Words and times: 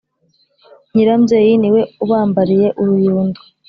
Nyirambyeyi 0.93 1.53
ni 1.61 1.69
we 1.73 1.81
ubambariye 2.03 2.67
uruyundo. 2.81 3.39